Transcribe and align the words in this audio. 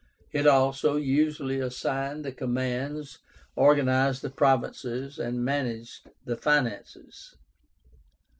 It 0.31 0.47
also 0.47 0.95
usually 0.95 1.59
assigned 1.59 2.25
the 2.25 2.31
commands, 2.31 3.19
organized 3.55 4.23
the 4.23 4.31
provinces, 4.31 5.19
and 5.19 5.45
managed 5.45 6.09
the 6.25 6.35
finances. 6.35 7.35